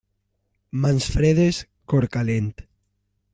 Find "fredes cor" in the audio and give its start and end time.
1.17-2.09